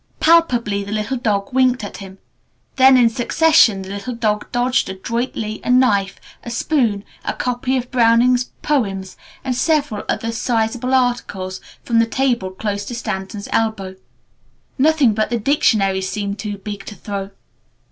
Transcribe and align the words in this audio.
Palpably 0.19 0.83
the 0.83 0.91
little 0.91 1.17
dog 1.17 1.53
winked 1.53 1.83
at 1.83 1.97
him. 1.97 2.17
Then 2.77 2.97
in 2.97 3.07
succession 3.07 3.83
the 3.83 3.89
little 3.89 4.15
dog 4.15 4.51
dodged 4.51 4.89
adroitly 4.89 5.61
a 5.63 5.69
knife, 5.69 6.19
a 6.43 6.49
spoon, 6.49 7.03
a 7.23 7.33
copy 7.33 7.77
of 7.77 7.91
Browning's 7.91 8.45
poems, 8.63 9.15
and 9.43 9.53
several 9.55 10.03
other 10.09 10.31
sizable 10.31 10.95
articles 10.95 11.61
from 11.83 11.99
the 11.99 12.07
table 12.07 12.49
close 12.49 12.83
to 12.85 12.95
Stanton's 12.95 13.47
elbow. 13.51 13.93
Nothing 14.79 15.13
but 15.13 15.29
the 15.29 15.37
dictionary 15.37 16.01
seemed 16.01 16.39
too 16.39 16.57
big 16.57 16.83
to 16.85 16.95
throw. 16.95 17.29